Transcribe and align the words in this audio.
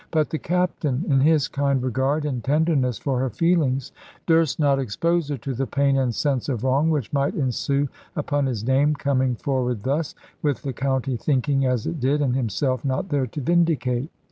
But 0.09 0.31
the 0.31 0.39
Captain, 0.39 1.05
in 1.07 1.19
his 1.19 1.47
kind 1.47 1.83
regard 1.83 2.25
and 2.25 2.43
tenderness 2.43 2.97
for 2.97 3.19
her 3.19 3.29
feelings, 3.29 3.91
durst 4.25 4.59
not 4.59 4.79
expose 4.79 5.27
her 5.29 5.37
to 5.37 5.53
the 5.53 5.67
pain 5.67 5.95
and 5.95 6.11
sense 6.11 6.49
of 6.49 6.63
wrong 6.63 6.89
which 6.89 7.13
might 7.13 7.35
ensue 7.35 7.87
upon 8.15 8.47
his 8.47 8.63
name 8.65 8.95
coming 8.95 9.35
forward 9.35 9.83
thus, 9.83 10.15
with 10.41 10.63
the 10.63 10.73
county 10.73 11.17
thinking 11.17 11.67
as 11.67 11.85
it 11.85 11.99
did, 11.99 12.19
and 12.19 12.35
himself 12.35 12.83
not 12.83 13.09
there 13.09 13.27
to 13.27 13.41
vindicate. 13.41 14.09